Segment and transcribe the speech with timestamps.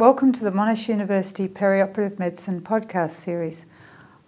[0.00, 3.66] Welcome to the Monash University Perioperative Medicine podcast series.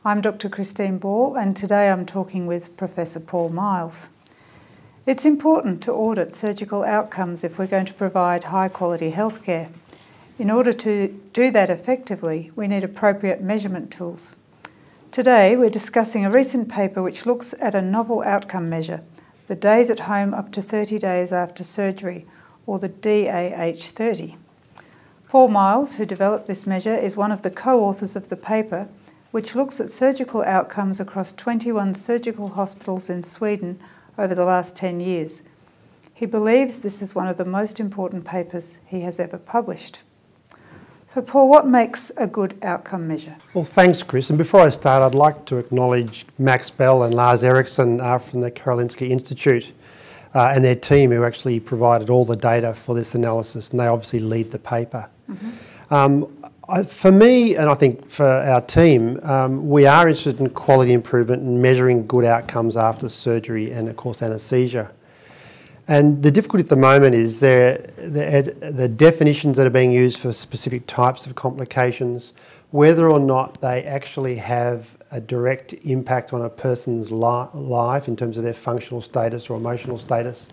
[0.04, 0.50] I'm Dr.
[0.50, 4.10] Christine Ball, and today I'm talking with Professor Paul Myles.
[5.06, 9.72] It's important to audit surgical outcomes if we're going to provide high quality healthcare.
[10.38, 14.36] In order to do that effectively, we need appropriate measurement tools.
[15.10, 19.02] Today, we're discussing a recent paper which looks at a novel outcome measure
[19.46, 22.26] the days at home up to 30 days after surgery,
[22.66, 24.36] or the DAH30.
[25.32, 28.90] Paul Myles, who developed this measure, is one of the co authors of the paper,
[29.30, 33.80] which looks at surgical outcomes across 21 surgical hospitals in Sweden
[34.18, 35.42] over the last 10 years.
[36.12, 40.00] He believes this is one of the most important papers he has ever published.
[41.14, 43.36] So, Paul, what makes a good outcome measure?
[43.54, 44.28] Well, thanks, Chris.
[44.28, 48.42] And before I start, I'd like to acknowledge Max Bell and Lars Eriksson uh, from
[48.42, 49.72] the Karolinska Institute
[50.34, 53.86] uh, and their team who actually provided all the data for this analysis, and they
[53.86, 55.08] obviously lead the paper.
[55.32, 55.94] Mm-hmm.
[55.94, 60.50] Um, I, for me, and I think for our team, um, we are interested in
[60.50, 64.90] quality improvement and measuring good outcomes after surgery and, of course, anaesthesia.
[65.88, 70.32] And the difficulty at the moment is the, the definitions that are being used for
[70.32, 72.32] specific types of complications,
[72.70, 78.16] whether or not they actually have a direct impact on a person's li- life in
[78.16, 80.48] terms of their functional status or emotional status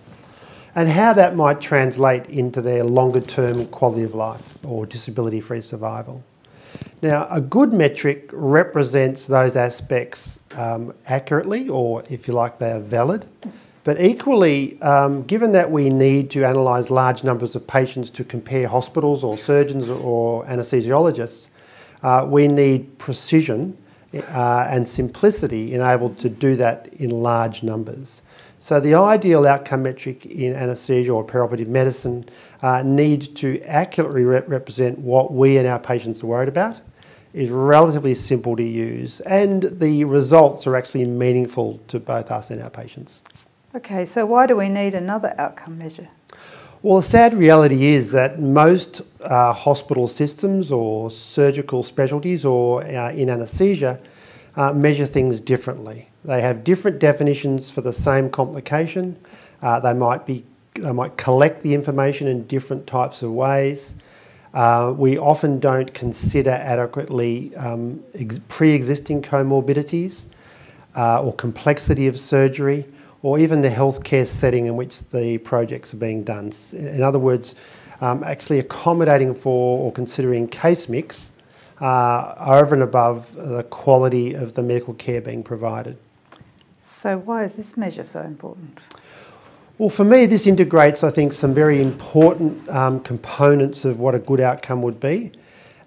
[0.76, 5.62] and how that might translate into their longer term quality of life or disability free
[5.62, 6.24] survival.
[7.02, 12.80] Now, a good metric represents those aspects um, accurately, or if you like, they are
[12.80, 13.26] valid.
[13.86, 18.68] But equally, um, given that we need to analyse large numbers of patients to compare
[18.68, 21.48] hospitals or surgeons or anaesthesiologists,
[22.04, 23.78] uh, we need precision
[24.14, 28.22] uh, and simplicity enabled to do that in large numbers.
[28.62, 32.26] So the ideal outcome metric in anaesthesia or perioperative medicine
[32.62, 36.82] uh, needs to accurately rep- represent what we and our patients are worried about,
[37.34, 42.62] is relatively simple to use, and the results are actually meaningful to both us and
[42.62, 43.22] our patients.
[43.76, 46.10] Okay, so why do we need another outcome measure?
[46.82, 53.12] Well, the sad reality is that most uh, hospital systems or surgical specialties or uh,
[53.12, 54.00] in anaesthesia
[54.56, 56.09] uh, measure things differently.
[56.24, 59.18] They have different definitions for the same complication.
[59.62, 63.96] Uh, they might be they might collect the information in different types of ways.
[64.54, 70.28] Uh, we often don't consider adequately um, ex- pre-existing comorbidities
[70.96, 72.86] uh, or complexity of surgery
[73.22, 76.52] or even the healthcare setting in which the projects are being done.
[76.74, 77.56] In other words,
[78.02, 81.32] um, actually accommodating for or considering case mix
[81.82, 85.98] uh, over and above the quality of the medical care being provided.
[86.90, 88.80] So, why is this measure so important?
[89.78, 94.20] Well, for me, this integrates, I think, some very important um, components of what a
[94.20, 95.32] good outcome would be.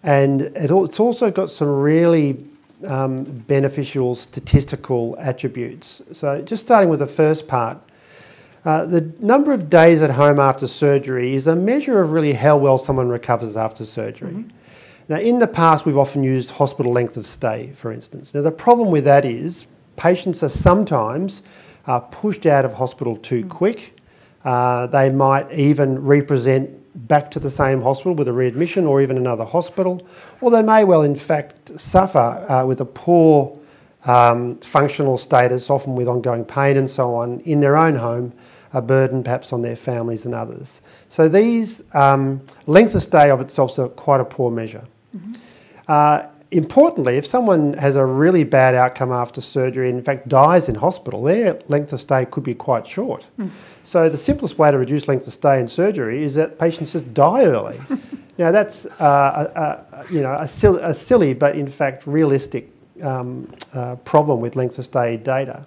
[0.05, 2.43] And it, it's also got some really
[2.87, 6.03] um, beneficial statistical attributes.
[6.13, 7.79] So, just starting with the first part,
[8.65, 12.57] uh, the number of days at home after surgery is a measure of really how
[12.57, 14.31] well someone recovers after surgery.
[14.31, 14.51] Mm-hmm.
[15.09, 18.33] Now, in the past, we've often used hospital length of stay, for instance.
[18.35, 19.67] Now, the problem with that is
[20.03, 21.43] patients are sometimes
[21.87, 23.97] uh, pushed out of hospital too quick.
[24.45, 26.69] Uh, they might even represent
[27.07, 30.05] back to the same hospital with a readmission or even another hospital,
[30.41, 32.19] or they may well, in fact, suffer
[32.49, 33.57] uh, with a poor
[34.05, 38.33] um, functional status, often with ongoing pain and so on, in their own home,
[38.73, 40.83] a burden perhaps on their families and others.
[41.11, 44.85] So these um, length of stay of itself is quite a poor measure.
[45.17, 45.33] Mm-hmm.
[45.87, 50.69] Uh, importantly, if someone has a really bad outcome after surgery and in fact dies
[50.69, 53.27] in hospital, their length of stay could be quite short.
[53.39, 53.51] Mm.
[53.85, 57.15] So the simplest way to reduce length of stay in surgery is that patients just
[57.15, 57.79] die early.
[58.39, 62.71] now that's uh, a, a, you know a, sil- a, silly but in fact realistic
[63.03, 65.67] um, uh, problem with length of stay data.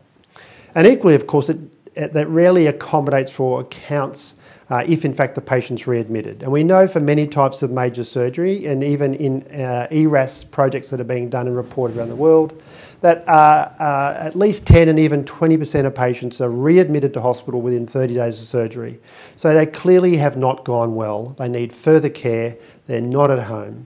[0.75, 4.35] And equally, of course, it, it, that rarely accommodates for accounts
[4.69, 6.43] uh, if in fact the patient's readmitted.
[6.43, 10.89] And we know for many types of major surgery, and even in uh, ERAS projects
[10.89, 12.61] that are being done and reported around the world,
[13.01, 17.61] that uh, uh at least 10 and even 20% of patients are readmitted to hospital
[17.61, 18.99] within 30 days of surgery.
[19.35, 21.35] So they clearly have not gone well.
[21.37, 22.57] They need further care.
[22.87, 23.85] They're not at home.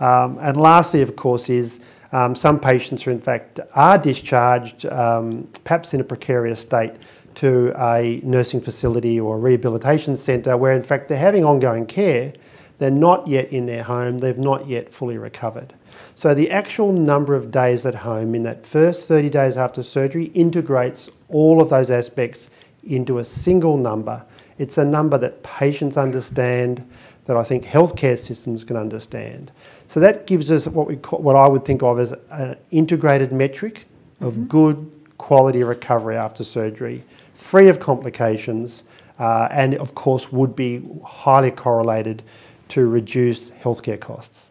[0.00, 1.80] Um, and lastly, of course, is
[2.12, 6.92] um, some patients are in fact are discharged, um, perhaps in a precarious state,
[7.36, 12.32] to a nursing facility or a rehabilitation centre where, in fact, they're having ongoing care.
[12.78, 15.72] They're not yet in their home, they've not yet fully recovered.
[16.14, 20.24] So, the actual number of days at home in that first 30 days after surgery
[20.34, 22.50] integrates all of those aspects
[22.84, 24.24] into a single number.
[24.58, 26.86] It's a number that patients understand,
[27.26, 29.50] that I think healthcare systems can understand.
[29.88, 33.32] So that gives us what we call, what I would think of as an integrated
[33.32, 33.84] metric
[34.20, 34.44] of mm-hmm.
[34.44, 37.02] good quality recovery after surgery,
[37.36, 38.82] free of complications,
[39.18, 42.22] uh, and of course would be highly correlated
[42.68, 44.50] to reduced healthcare costs.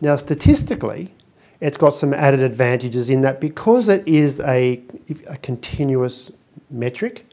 [0.00, 1.12] Now, statistically,
[1.60, 4.80] it's got some added advantages in that because it is a,
[5.26, 6.30] a continuous
[6.70, 7.24] metric,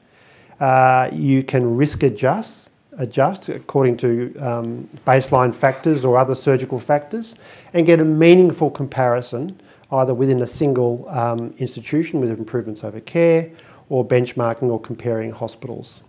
[0.60, 7.36] uh, you can risk adjust, adjust according to um, baseline factors or other surgical factors
[7.74, 9.60] and get a meaningful comparison
[9.92, 13.52] either within a single um, institution with improvements over care
[13.90, 16.02] or benchmarking or comparing hospitals.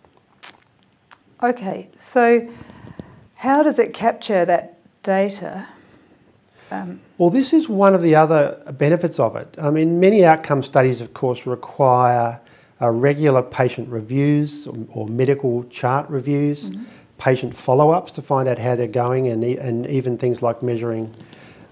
[1.43, 2.49] Okay, so
[3.37, 5.67] how does it capture that data?
[6.71, 9.57] Um, well, this is one of the other benefits of it.
[9.61, 12.41] I mean, many outcome studies, of course, require
[12.83, 16.85] uh, regular patient reviews or, or medical chart reviews, mm-hmm.
[17.19, 20.63] patient follow ups to find out how they're going, and, e- and even things like
[20.63, 21.15] measuring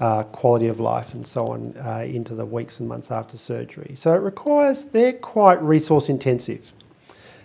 [0.00, 3.94] uh, quality of life and so on uh, into the weeks and months after surgery.
[3.96, 6.72] So it requires, they're quite resource intensive.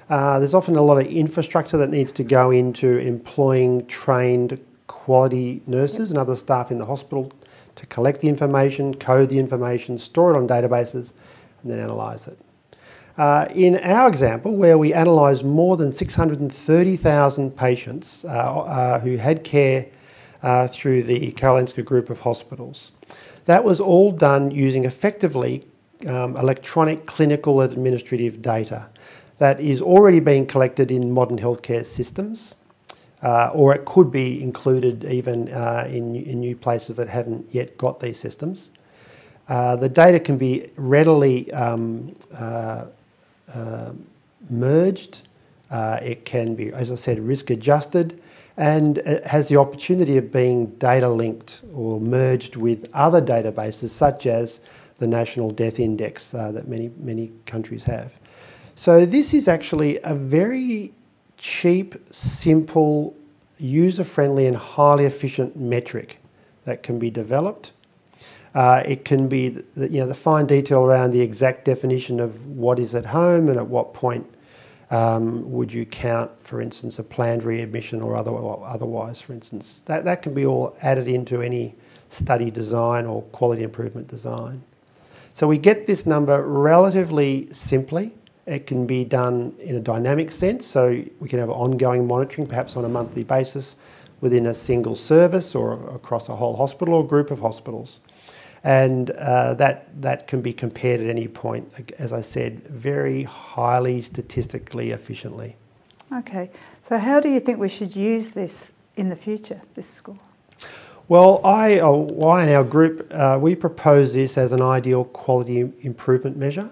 [0.10, 5.62] Uh, there's often a lot of infrastructure that needs to go into employing trained quality
[5.66, 7.32] nurses and other staff in the hospital
[7.76, 11.14] to collect the information, code the information, store it on databases,
[11.64, 12.38] and then analyse it.
[13.18, 19.44] Uh, in our example, where we analysed more than 630,000 patients uh, uh, who had
[19.44, 19.88] care
[20.44, 22.92] uh, through the Karolinska group of hospitals,
[23.46, 25.66] that was all done using effectively
[26.08, 28.90] um, electronic clinical administrative data
[29.40, 32.56] that is already being collected in modern healthcare systems
[33.24, 37.78] uh, or it could be included even uh, in, in, new places that haven't yet
[37.78, 38.70] got these systems.
[39.48, 42.86] Uh, the data can be readily um, uh,
[43.54, 43.92] uh,
[44.50, 45.22] merged.
[45.72, 48.22] It can be, as I said, risk adjusted,
[48.58, 54.26] and it has the opportunity of being data linked or merged with other databases, such
[54.26, 54.60] as
[55.00, 58.20] the National Death Index that many many countries have.
[58.76, 60.94] So this is actually a very
[61.38, 63.16] cheap, simple,
[63.60, 66.20] user friendly, and highly efficient metric
[66.66, 67.72] that can be developed.
[68.56, 72.46] Uh, it can be the, you know, the fine detail around the exact definition of
[72.46, 74.26] what is at home and at what point
[74.94, 79.82] um, would you count, for instance, a planned readmission or, other, or otherwise, for instance.
[79.86, 81.76] That, that can be all added into any
[82.10, 84.62] study design or quality improvement design.
[85.34, 88.14] So we get this number relatively simply
[88.46, 92.76] it can be done in a dynamic sense, so we can have ongoing monitoring, perhaps
[92.76, 93.78] on a monthly basis,
[94.20, 98.00] within a single service or across a whole hospital or group of hospitals.
[98.64, 104.02] And uh, that, that can be compared at any point, as I said, very highly
[104.02, 105.58] statistically efficiently.
[106.14, 106.50] Okay,
[106.82, 110.20] so how do you think we should use this in the future, this score?
[111.10, 115.70] Well, I, uh, I and our group, uh, we propose this as an ideal quality
[115.82, 116.70] improvement measure.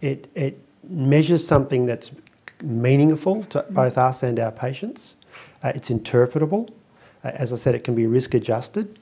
[0.00, 2.12] It, it measures something that's
[2.62, 5.16] meaningful to both us and our patients.
[5.64, 6.70] Uh, it's interpretable.
[7.24, 8.98] Uh, as I said, it can be risk adjusted.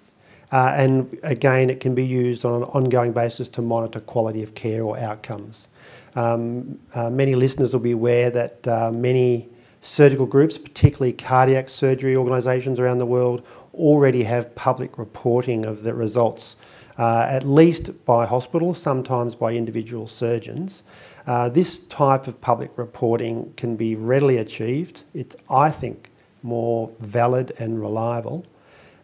[0.52, 4.55] Uh, and again, it can be used on an ongoing basis to monitor quality of
[4.55, 5.69] care or outcomes.
[6.17, 9.49] Um, uh, many listeners will be aware that uh, many
[9.81, 15.95] surgical groups, particularly cardiac surgery organisations around the world, already have public reporting of the
[15.95, 16.57] results,
[16.99, 20.83] uh, at least by hospitals, sometimes by individual surgeons.
[21.26, 25.04] Uh, this type of public reporting can be readily achieved.
[25.14, 26.11] It's, I think,
[26.42, 28.45] more valid and reliable.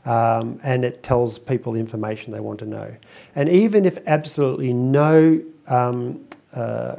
[0.06, 2.94] Um, and it tells people the information they want to know.
[3.34, 6.96] And even if absolutely no um, uh,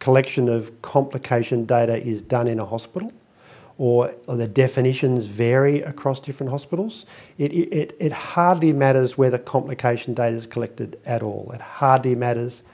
[0.00, 3.12] collection of complication data is done in a hospital,
[3.78, 7.04] or, or, the definitions vary across different hospitals,
[7.36, 11.50] it, it, it hardly matters whether complication data is collected at all.
[11.54, 12.64] It hardly matters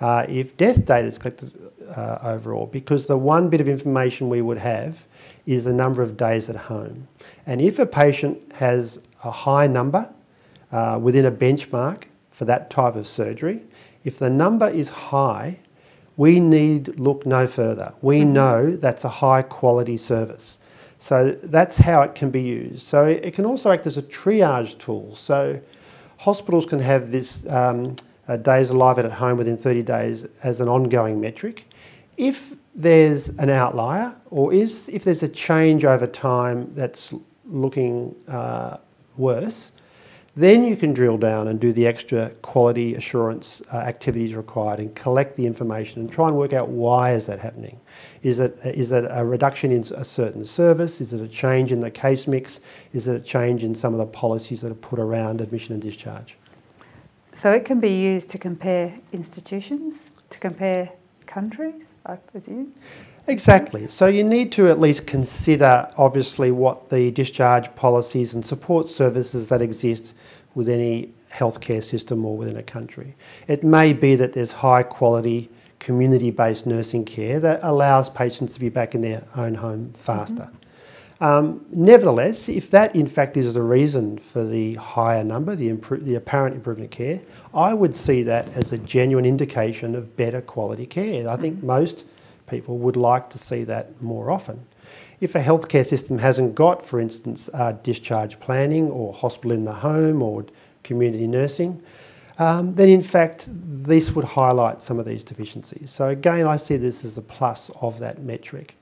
[0.00, 1.52] uh, if death data is collected
[1.96, 5.06] uh, overall, because the one bit of information we would have
[5.46, 7.08] is the number of days at home.
[7.46, 10.12] And if a patient has a high number
[10.70, 13.62] uh, within a benchmark for that type of surgery,
[14.04, 15.60] if the number is high,
[16.16, 17.94] we need look no further.
[18.02, 18.32] We mm-hmm.
[18.32, 20.58] know that's a high quality service.
[20.98, 22.86] So that's how it can be used.
[22.86, 25.16] So it can also act as a triage tool.
[25.16, 25.60] So
[26.18, 27.96] hospitals can have this um,
[28.28, 31.66] uh, days alive at home within 30 days as an ongoing metric.
[32.22, 37.12] If there's an outlier or is, if there's a change over time that's
[37.44, 38.76] looking uh,
[39.16, 39.72] worse,
[40.34, 44.94] Then you can drill down and do the extra quality assurance uh, activities required and
[44.94, 47.78] collect the information and try and work out why is that happening.
[48.22, 51.02] Is it, is it a reduction in a certain service?
[51.02, 52.60] Is it a change in the case mix?
[52.94, 55.82] Is it a change in some of the policies that are put around admission and
[55.82, 56.38] discharge?
[57.32, 60.92] So it can be used to compare institutions, to compare
[61.26, 62.74] countries, I presume?
[63.26, 63.86] Exactly.
[63.88, 69.48] So you need to at least consider, obviously, what the discharge policies and support services
[69.48, 70.16] that exist
[70.54, 73.14] with any healthcare system or within a country.
[73.48, 78.60] It may be that there's high quality community based nursing care that allows patients to
[78.60, 80.44] be back in their own home faster.
[80.44, 80.61] Mm-hmm.
[81.22, 86.04] Um, nevertheless, if that in fact is the reason for the higher number, the, impro-
[86.04, 87.20] the apparent improvement care,
[87.54, 91.28] I would see that as a genuine indication of better quality care.
[91.28, 92.06] I think most
[92.48, 94.66] people would like to see that more often.
[95.20, 99.74] If a healthcare system hasn't got, for instance, uh, discharge planning or hospital in the
[99.74, 100.46] home or
[100.82, 101.80] community nursing,
[102.40, 105.92] um, then in fact this would highlight some of these deficiencies.
[105.92, 108.74] So again, I see this as a plus of that metric.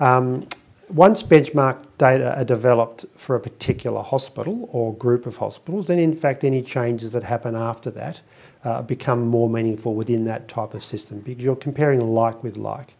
[0.00, 0.48] Um,
[0.92, 6.14] once benchmark data are developed for a particular hospital or group of hospitals, then in
[6.14, 8.20] fact any changes that happen after that
[8.64, 12.96] uh, become more meaningful within that type of system because you're comparing like with like.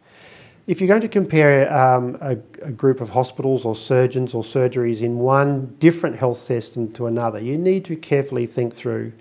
[0.67, 5.01] If you're going to compare um, a, a, group of hospitals or surgeons or surgeries
[5.01, 9.13] in one different health system to another, you need to carefully think through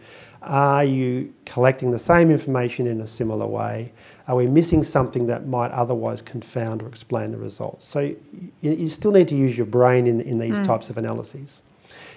[0.49, 3.93] are you collecting the same information in a similar way?
[4.27, 7.87] Are we missing something that might otherwise confound or explain the results?
[7.87, 8.17] So you,
[8.61, 10.65] you still need to use your brain in, in these mm.
[10.65, 11.61] types of analyses.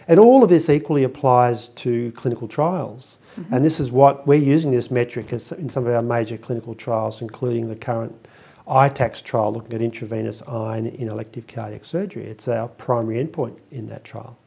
[0.09, 3.19] And all of this equally applies to clinical trials.
[3.39, 3.55] Mm-hmm.
[3.55, 7.21] And this is what we're using this metric in some of our major clinical trials,
[7.21, 8.29] including the current
[8.67, 12.25] ITACS trial looking at intravenous iron in elective cardiac surgery.
[12.25, 14.39] It's our primary endpoint in that trial.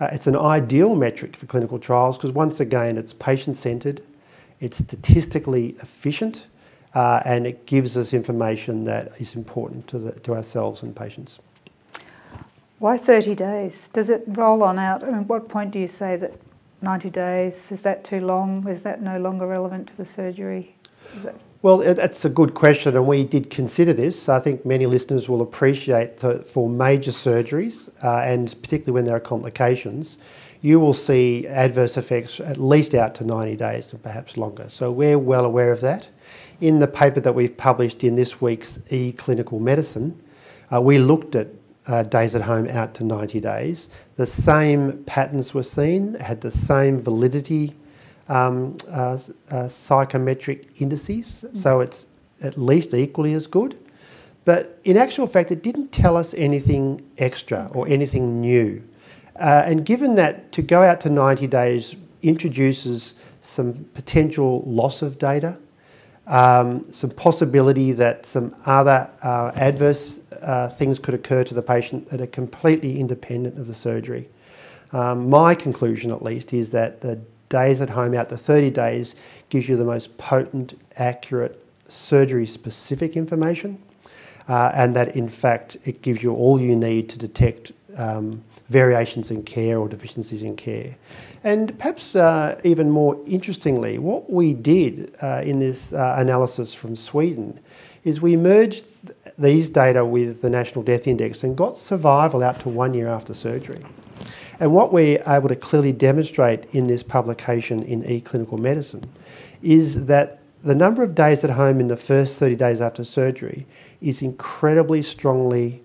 [0.00, 4.00] Uh, it's an ideal metric for clinical trials because, once again, it's patient centred,
[4.60, 6.46] it's statistically efficient,
[6.94, 11.40] uh, and it gives us information that is important to, the, to ourselves and patients.
[12.78, 13.88] Why 30 days?
[13.88, 15.02] Does it roll on out?
[15.02, 16.32] at what point do you say that
[16.80, 18.68] 90 days, is that too long?
[18.68, 20.76] Is that no longer relevant to the surgery?
[21.60, 24.28] Well, that's a good question, and we did consider this.
[24.28, 29.16] I think many listeners will appreciate that for major surgeries, uh, and particularly when there
[29.16, 30.18] are complications,
[30.62, 34.68] you will see adverse effects at least out to 90 days and perhaps longer.
[34.68, 36.08] So we're well aware of that.
[36.60, 40.22] In the paper that we've published in this week's e Clinical Medicine,
[40.72, 41.48] uh, we looked at
[41.88, 43.88] uh, days at home out to 90 days.
[44.14, 47.74] The same patterns were seen, had the same validity
[48.28, 49.18] um, uh,
[49.50, 51.56] uh, psychometric indices, mm.
[51.56, 52.06] so it's
[52.40, 53.78] at least equally as good.
[54.44, 58.82] But in actual fact, it didn't tell us anything extra or anything new.
[59.38, 65.18] Uh, and given that to go out to 90 days introduces some potential loss of
[65.18, 65.58] data,
[66.26, 72.08] um, some possibility that some other uh, adverse uh, things could occur to the patient
[72.10, 74.28] that are completely independent of the surgery.
[74.92, 79.14] Um, my conclusion, at least, is that the days at home out to 30 days
[79.48, 83.80] gives you the most potent, accurate, surgery specific information,
[84.48, 89.30] uh, and that in fact it gives you all you need to detect um, variations
[89.30, 90.94] in care or deficiencies in care.
[91.44, 96.94] And perhaps uh, even more interestingly, what we did uh, in this uh, analysis from
[96.94, 97.58] Sweden
[98.04, 98.84] is we merged
[99.38, 103.34] these data with the National Death Index and got survival out to one year after
[103.34, 103.84] surgery.
[104.60, 109.08] And what we're able to clearly demonstrate in this publication in eClinical Medicine
[109.62, 113.66] is that the number of days at home in the first 30 days after surgery
[114.00, 115.82] is incredibly strongly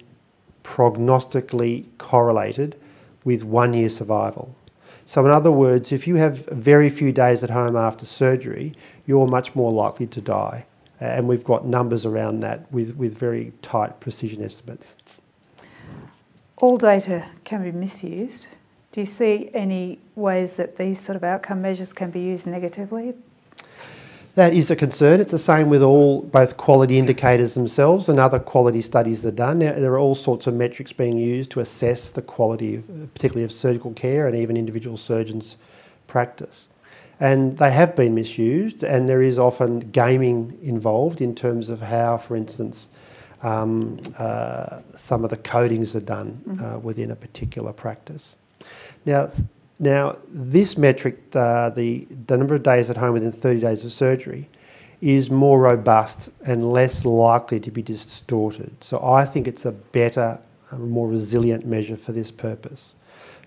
[0.63, 2.79] prognostically correlated
[3.23, 4.55] with one year survival.
[5.05, 8.73] So, in other words, if you have very few days at home after surgery,
[9.05, 10.65] you're much more likely to die
[10.99, 14.95] and we've got numbers around that with, with very tight precision estimates.
[16.57, 18.47] All data can be misused.
[18.93, 23.15] Do you see any ways that these sort of outcome measures can be used negatively?
[24.35, 25.19] That is a concern.
[25.19, 29.35] It's the same with all both quality indicators themselves and other quality studies that are
[29.35, 29.59] done.
[29.59, 33.43] Now, there are all sorts of metrics being used to assess the quality, of, particularly
[33.43, 35.57] of surgical care and even individual surgeons'
[36.07, 36.69] practice
[37.19, 42.17] and they have been misused, and there is often gaming involved in terms of how,
[42.17, 42.89] for instance,
[43.43, 46.63] um, uh, some of the codings are done mm-hmm.
[46.63, 48.35] uh, within a particular practice.
[49.05, 49.29] Now,
[49.79, 53.91] now this metric, uh, the, the number of days at home within 30 days of
[53.91, 54.49] surgery,
[55.01, 58.73] is more robust and less likely to be distorted.
[58.81, 60.39] So I think it's a better,
[60.71, 62.93] more resilient measure for this purpose.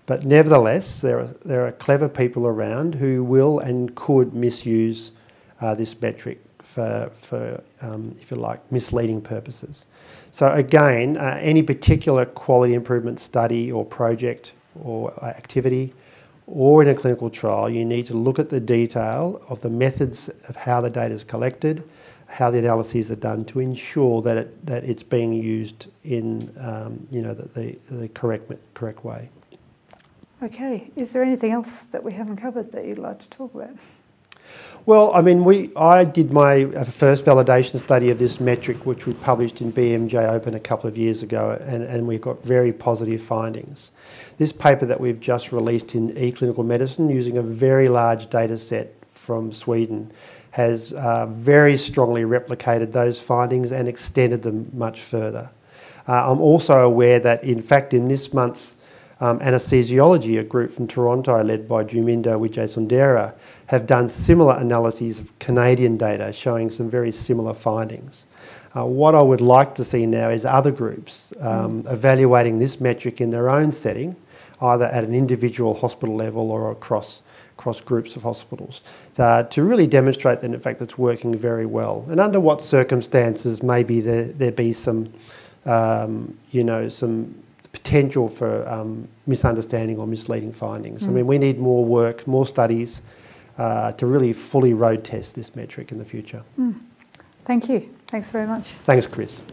[0.05, 5.11] But nevertheless, there are, there are clever people around who will and could misuse
[5.59, 9.85] uh, this metric for, for um, if you like, misleading purposes.
[10.31, 14.53] So again, uh, any particular quality improvement study or project
[14.83, 15.93] or activity
[16.47, 20.29] or in a clinical trial, you need to look at the detail of the methods
[20.47, 21.83] of how the data is collected,
[22.27, 27.05] how the analyses are done to ensure that, it, that it's being used in um,
[27.11, 29.29] you know, the, the, the correct, correct way.
[30.41, 33.75] Okay, is there anything else that we haven't covered that you'd like to talk about?
[34.87, 39.05] Well, I mean, we I did my uh, first validation study of this metric, which
[39.05, 42.71] we published in BMJ Open a couple of years ago, and, and we got very
[42.71, 43.91] positive findings.
[44.37, 48.93] This paper that we've just released in eClinical Medicine, using a very large data set
[49.11, 50.09] from Sweden,
[50.51, 55.49] has uh, very strongly replicated those findings and extended them much further.
[56.07, 58.76] Uh, I'm also aware that, in fact, in this month's
[59.19, 63.33] um, anesthesiology, a group from Toronto led by Duminda Wijeysundera,
[63.67, 68.25] have done similar analyses of Canadian data showing some very similar findings.
[68.75, 71.91] Uh, what I would like to see now is other groups um, mm.
[71.91, 74.15] evaluating this metric in their own setting,
[74.61, 77.23] either at an individual hospital level or across,
[77.57, 78.81] across groups of hospitals,
[79.17, 82.05] uh, to really demonstrate that in fact it's working very well.
[82.09, 85.11] And under what circumstances maybe there, there be some,
[85.65, 87.33] um, you know, some
[87.77, 91.03] potential for um, misunderstanding or misleading findings.
[91.03, 91.07] Mm.
[91.07, 93.01] I mean, we need more work, more studies
[93.57, 96.43] uh, to really fully road test this metric in the future.
[96.59, 96.79] Mm.
[97.43, 97.89] Thank you.
[98.07, 98.67] Thanks very much.
[98.85, 99.43] Thanks, Chris.